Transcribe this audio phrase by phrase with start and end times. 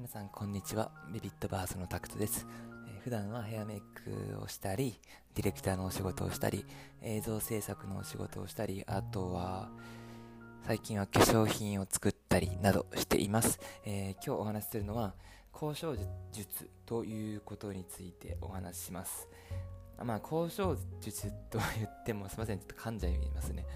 [0.00, 0.90] 皆さんこんにちは。
[1.12, 2.46] ビビットバースのタクトです、
[2.88, 4.98] えー、普段はヘアメイクをしたり
[5.34, 6.64] ディレクターのお仕事をしたり
[7.02, 9.68] 映像制作のお仕事をしたりあとは
[10.66, 15.12] 最近は化粧品を作ったりなどしています、えー、今日お話しするのは
[15.52, 15.94] 交渉
[16.32, 19.28] 術ということについてお話しします。
[20.02, 22.58] まあ交渉術と言ってもすいません。
[22.58, 23.66] ちょっと噛んじゃいますね。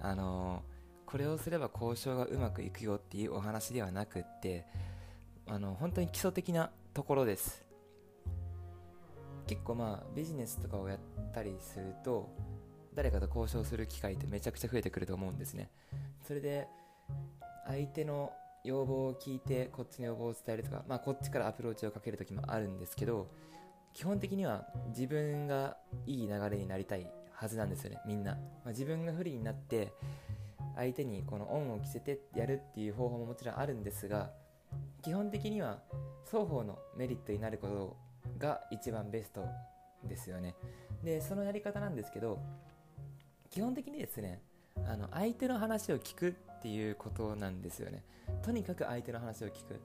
[0.00, 4.64] あのー、これをすれば交渉がうまくいくよっていうお話ではなくって
[5.46, 7.64] あの本当に基礎的なところです。
[9.46, 10.98] 結構まあビジネスとかをやっ
[11.32, 12.30] たりすると
[12.94, 15.70] 誰かと交渉する機会ってめちゃくちゃ増えてくると思うんですね。
[16.26, 16.66] それで
[17.66, 18.32] 相手の
[18.64, 23.28] 要望を聞いてこっちの要望を伝えるとか、まあ、こっちからアプローチをかける時もあるんですけど
[23.92, 25.76] 基本的には自分が
[26.06, 29.92] いい流れになりたいはずなんですよねみんな、まあ、自分が不利になって
[30.76, 34.30] 相手にこの恩を着せてやるっていう方法ももちろんあるんですが
[35.04, 35.80] 基本的には
[36.24, 37.96] 双方のメリットになること
[38.38, 39.46] が一番ベスト
[40.02, 40.54] ですよね。
[41.02, 42.38] でそのやり方なんですけど
[43.50, 44.40] 基本的にですね
[44.86, 48.02] あの相手の話を聞くっていうことなんですよね。
[48.42, 49.78] とにかく相手の話を聞く、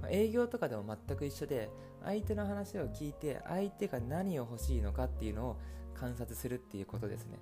[0.00, 1.68] ま、営業とかでも全く一緒で
[2.04, 5.56] 相手の話を聞いて相手が何を欲しいのかっていうのを
[5.92, 7.40] 観察するっていうことですね。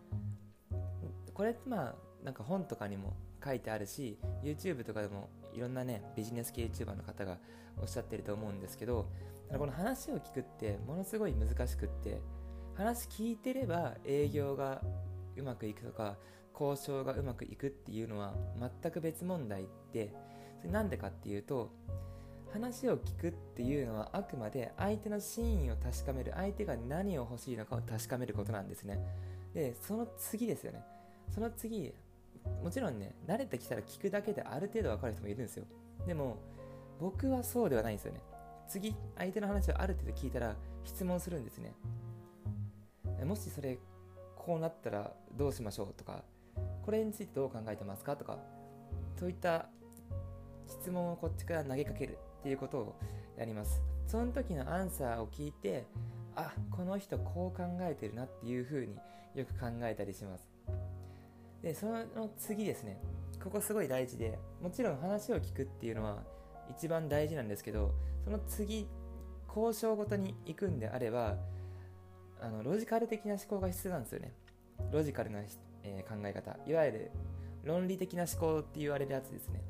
[1.34, 7.38] これってまあなんか本とかにも書いてあるし YouTube とかでもいろんなねビジネス系 YouTuber の方が
[7.80, 9.08] おっしゃってると思うんですけど
[9.56, 12.20] この話を聞くってものすごい難しくって
[12.74, 14.82] 話聞いてれば営業が
[15.36, 16.16] うまくいくとか
[16.58, 18.34] 交渉がうまくいくっていうのは
[18.82, 20.12] 全く別問題で
[20.60, 21.72] それなんでかっていうと
[22.52, 28.98] 話を聞くっていうのはあくまで相手の真意を確かめる相手が何を欲しいのかを確かめることなんですね。
[29.54, 30.82] でその次ですよね。
[31.30, 31.94] その次
[32.62, 35.64] もちろんね慣れてきたら聞くだけである程度分かる人もいるんですよ。
[36.06, 36.38] でも
[37.00, 38.20] 僕はそうではないんですよね。
[38.68, 41.74] 次相手の話をある程度聞いたら質問するんですね。
[43.24, 43.78] もしそれ
[44.36, 46.22] こうなったらどうしましょうとか
[46.82, 48.38] これについてどう考えてますかとか
[49.18, 49.66] そういった
[50.66, 52.96] 質問をこっちから投げかけるっていうことを
[53.36, 53.82] やります。
[54.06, 55.86] その時のアンサーを聞いて
[56.34, 58.96] あこの人こう考えてるなっていうふうに
[59.34, 60.48] よく考えたりします。
[61.62, 63.00] でその次ですね。
[63.42, 66.24] ここすごい大事でもちろん話を聞くっていうのは
[66.70, 68.88] 一番大事なんですけどその次
[69.48, 71.36] 交渉ごとに行くんであれば
[72.40, 74.32] あのロジカル的な思考が必要なんですよね。
[74.92, 75.40] ロジカルな、
[75.82, 76.56] えー、考え方。
[76.66, 77.10] いわゆる
[77.64, 79.60] 論理的な思考って言われるやつですね。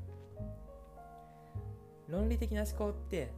[2.07, 3.31] 論理的な思考って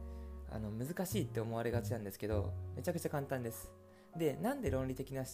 [0.50, 3.70] あの難しいって思われがちなんですけどめちゃくちゃ簡単です。
[4.16, 5.24] でなんで論理的な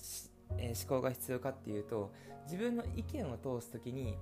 [0.57, 2.13] えー、思考が必要かっていうと
[2.45, 4.17] 自分の意見を通す時に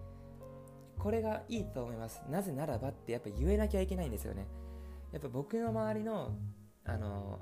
[0.98, 2.22] これがいいと思います。
[2.30, 4.46] なぜならばってやっぱ言えなきゃいけないんですよね。
[5.12, 6.34] やっぱ僕の周りの
[6.84, 7.40] あの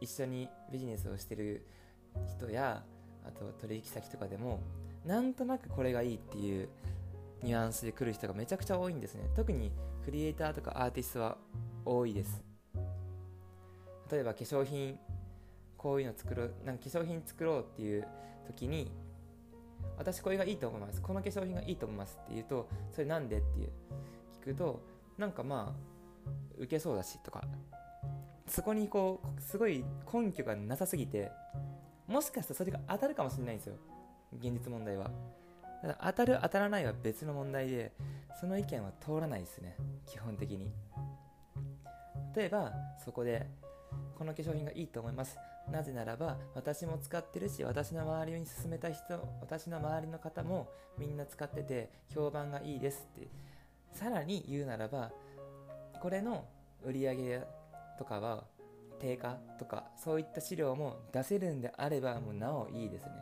[0.00, 1.66] 一緒にビジネスをしてる
[2.26, 2.82] 人や
[3.24, 4.60] あと取引先とかでも
[5.04, 6.68] なんとなくこれがいいっていう
[7.42, 9.28] ニュアンスで来る人がめちゃくちゃ多いんですね。
[9.36, 9.72] 特に
[10.04, 11.36] クリエイターとかアーティストは
[11.84, 12.42] 多いです。
[14.10, 14.98] 例えば化粧品
[15.82, 18.06] こういうの作ろうなんか化粧品作ろうっていう
[18.46, 18.90] 時に
[19.98, 23.70] 私これがいいと思いますこの化粧品がいいと思いますって言うとそれなんでっていう
[24.40, 24.80] 聞くと
[25.18, 27.42] なんかまあ受けそうだしとか
[28.46, 31.32] そこにこうすごい根拠がなさすぎて
[32.06, 33.74] もしかしたらそれが当たるかもしれないんですよ
[34.38, 35.10] 現実問題は
[36.00, 37.92] 当たる当たらないは別の問題で
[38.40, 39.76] その意見は通らないですね
[40.06, 40.70] 基本的に
[42.36, 42.72] 例えば
[43.04, 43.46] そこで
[44.16, 45.36] この化粧品がいいと思います。
[45.70, 50.68] なぜならば私も使ってるし私の周りに勧めた人私の周りの方も
[50.98, 53.52] みんな使ってて評判がいいですって。
[53.92, 55.10] さらに言うならば
[56.00, 56.44] これの
[56.82, 57.40] 売り上げ
[57.98, 58.44] とかは
[59.00, 63.12] 低下とかそういった資料も出せるんであればもうなおいいですね。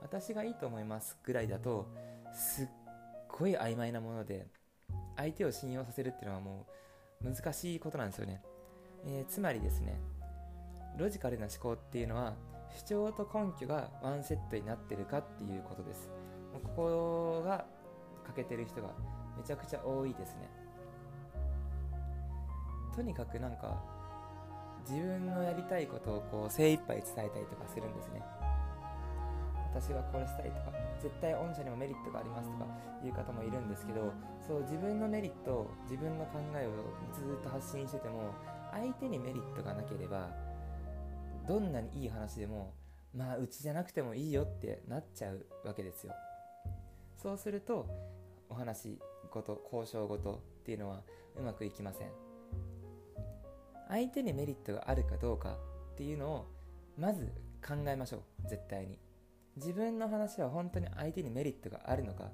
[0.00, 1.88] 私がいいと思いますぐらいだと
[2.34, 2.66] すっ
[3.28, 4.46] ごい曖昧なもので
[5.16, 6.66] 相手を信用させるっていうのはも
[7.24, 8.42] う難しいことなんですよね、
[9.06, 9.98] えー、つまりですね
[10.98, 12.34] ロジカルな思考っていうのは
[12.86, 16.10] 主張と根拠がワンセットになってるかっていうことです。
[16.52, 17.64] ここが
[18.26, 18.88] 欠けてる人が
[19.36, 20.50] めちゃくちゃ多いですね。
[22.94, 23.82] とにかくなんか
[24.88, 28.22] 自分のやりたいことをこう精一杯伝えたりとかするんですね。
[29.74, 32.66] 私はこれしたいとか絶対御社にもメリットがありますとか
[33.02, 34.12] いう方もいるんですけど
[34.46, 36.70] そう自分のメリット自分の考えを
[37.16, 38.34] ずっと発信してても
[38.70, 40.28] 相手にメリットがなければ
[41.46, 42.74] どんなにいい話でも
[43.14, 46.14] まあうちじゃなくてもいいよってなっちゃうわけですよ。
[47.16, 47.86] そうすると
[48.48, 48.98] お話
[49.30, 51.02] ごと交渉ごとっていうのは
[51.36, 52.08] うまくいきません。
[53.88, 55.56] 相手にメリットがあるかどうか
[55.92, 56.46] っていうのを
[56.98, 57.26] まず
[57.66, 58.98] 考えましょう絶対に。
[59.56, 62.30] 自分の話は本当に相手にメリットがあるのか。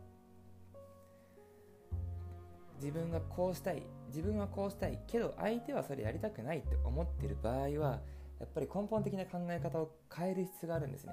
[2.81, 8.01] 自分がこうしたい自分はこうしたいけど相手はそれやりたくないって思ってる場合は
[8.41, 11.13] やっぱり根本的な考え方を変える必要があるんですね。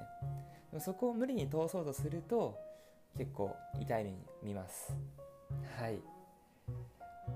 [0.72, 2.58] でもそこを無理に通そうとすると
[3.18, 4.96] 結構痛い目に見ます。
[5.80, 6.00] はい。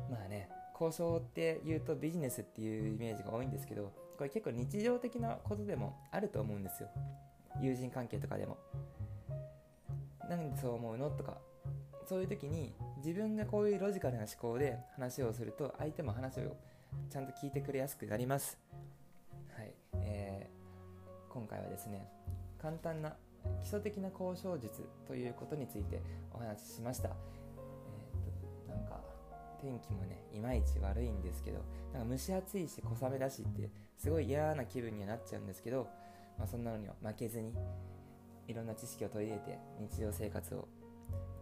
[0.09, 6.89] まあね交渉って言うとビジネスっていうイメージが多いんですけどこれ結構日常的なことでもあると思うんですよ。
[7.61, 8.57] 友人関係とかでも
[10.29, 11.09] なんでそう思うの？
[11.09, 11.37] とか。
[12.07, 16.55] そういう時に自分がこういうロジカルな思考で話をすると相手も話を
[17.11, 18.57] ちゃんと聞いてくれやすくなります。
[19.59, 22.07] はい、えー、今回はですね
[22.61, 23.13] 簡単な
[23.61, 26.01] 基礎的な交渉術ということについて
[26.33, 29.01] お話ししました、えー、となんか
[29.61, 31.59] 天気もねいまいち悪いんですけど
[31.93, 35.89] なんか蒸し暑いし小雨だしってすごい嫌な気分にはなっちゃうんですけど、
[36.37, 37.53] まあ、そんなのには負けずに
[38.47, 39.59] いろんな知識を取り入れて
[39.91, 40.69] 日常生活を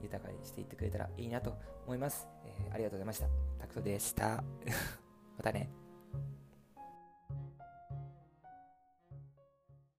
[0.02, 1.56] 豊かにしていってくれたらいいなと
[1.86, 3.28] 思います、えー、ありがとうございました。
[3.60, 4.44] タクトでした。
[5.38, 5.87] またね。